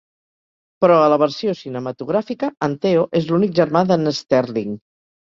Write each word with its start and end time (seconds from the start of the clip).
Però 0.83 0.93
a 1.01 1.09
la 1.13 1.17
versió 1.23 1.51
cinematogràfica, 1.59 2.49
en 2.67 2.73
Theo 2.85 3.03
es 3.19 3.27
l'únic 3.33 3.53
germà 3.59 3.83
d'en 3.91 4.09
Sterling. 4.21 4.73